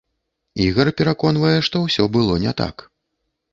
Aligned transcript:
Ігар 0.63 0.89
пераконвае, 1.01 1.53
што 1.69 1.83
ўсё 1.85 2.03
было 2.19 2.41
не 2.49 2.57
так. 2.65 2.75